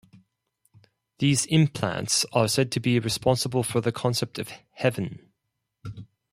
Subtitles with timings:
[1.19, 5.29] These implants are said to be responsible for the concept of Heaven.